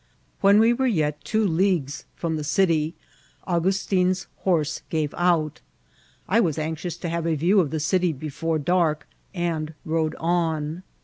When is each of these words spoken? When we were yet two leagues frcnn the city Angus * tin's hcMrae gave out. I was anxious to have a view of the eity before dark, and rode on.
When 0.39 0.57
we 0.59 0.73
were 0.73 0.87
yet 0.87 1.23
two 1.23 1.45
leagues 1.45 2.05
frcnn 2.19 2.35
the 2.35 2.43
city 2.43 2.95
Angus 3.45 3.85
* 3.85 3.85
tin's 3.85 4.25
hcMrae 4.43 4.81
gave 4.89 5.13
out. 5.15 5.61
I 6.27 6.39
was 6.39 6.57
anxious 6.57 6.97
to 6.97 7.09
have 7.09 7.27
a 7.27 7.35
view 7.35 7.59
of 7.59 7.69
the 7.69 7.77
eity 7.77 8.17
before 8.17 8.57
dark, 8.57 9.05
and 9.31 9.75
rode 9.85 10.15
on. 10.15 10.81